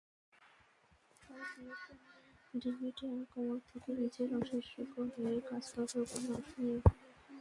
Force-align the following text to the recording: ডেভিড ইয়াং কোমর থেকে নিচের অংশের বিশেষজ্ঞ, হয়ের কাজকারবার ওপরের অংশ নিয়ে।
ডেভিড 2.53 2.97
ইয়াং 3.01 3.19
কোমর 3.31 3.59
থেকে 3.69 3.89
নিচের 3.99 4.29
অংশের 4.35 4.59
বিশেষজ্ঞ, 4.61 4.95
হয়ের 5.15 5.41
কাজকারবার 5.49 6.01
ওপরের 6.03 6.31
অংশ 6.35 6.51
নিয়ে। 6.59 6.79